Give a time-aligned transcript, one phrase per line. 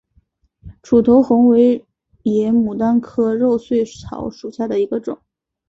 [0.81, 1.85] 楮头红为
[2.23, 5.19] 野牡丹科肉穗草属下的一个种。